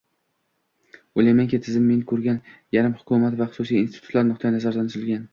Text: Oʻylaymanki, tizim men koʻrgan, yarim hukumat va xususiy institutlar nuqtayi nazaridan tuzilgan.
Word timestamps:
Oʻylaymanki, 1.19 1.59
tizim 1.67 1.83
men 1.89 1.99
koʻrgan, 2.11 2.39
yarim 2.77 2.95
hukumat 3.01 3.37
va 3.41 3.47
xususiy 3.51 3.77
institutlar 3.83 4.25
nuqtayi 4.31 4.55
nazaridan 4.57 4.89
tuzilgan. 4.95 5.29